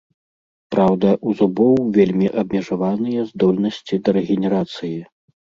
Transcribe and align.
Праўда, 0.75 1.11
у 1.27 1.33
зубоў 1.41 1.75
вельмі 1.99 2.27
абмежаваныя 2.43 3.21
здольнасці 3.33 3.95
да 4.09 4.17
рэгенерацыі. 4.19 4.95